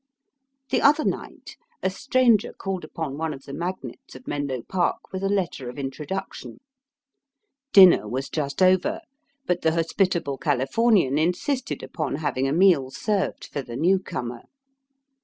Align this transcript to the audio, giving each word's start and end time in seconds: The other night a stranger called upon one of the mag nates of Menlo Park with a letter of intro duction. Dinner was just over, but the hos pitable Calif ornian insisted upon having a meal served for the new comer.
The 0.71 0.81
other 0.81 1.05
night 1.05 1.57
a 1.83 1.91
stranger 1.91 2.53
called 2.53 2.83
upon 2.83 3.19
one 3.19 3.35
of 3.35 3.43
the 3.43 3.53
mag 3.53 3.75
nates 3.83 4.15
of 4.15 4.27
Menlo 4.27 4.63
Park 4.63 5.11
with 5.13 5.21
a 5.23 5.29
letter 5.29 5.69
of 5.69 5.77
intro 5.77 6.07
duction. 6.07 6.57
Dinner 7.71 8.07
was 8.07 8.27
just 8.27 8.63
over, 8.63 9.01
but 9.45 9.61
the 9.61 9.73
hos 9.73 9.93
pitable 9.93 10.39
Calif 10.41 10.71
ornian 10.75 11.19
insisted 11.19 11.83
upon 11.83 12.15
having 12.15 12.47
a 12.47 12.51
meal 12.51 12.89
served 12.89 13.45
for 13.45 13.61
the 13.61 13.75
new 13.75 13.99
comer. 13.99 14.41